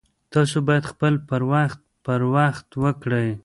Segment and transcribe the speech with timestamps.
[0.33, 3.29] تاسو باید خپل پر وخت په وخت وکړئ